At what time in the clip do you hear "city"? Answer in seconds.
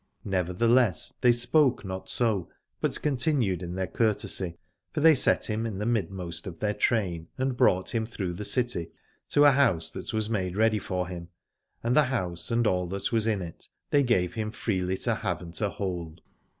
8.43-8.89